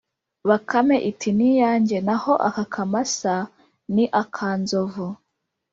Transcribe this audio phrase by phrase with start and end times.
[0.49, 3.35] bakame iti: ‘ni iyanjye; naho aka kamasa
[3.93, 5.05] ni aka nzovu.’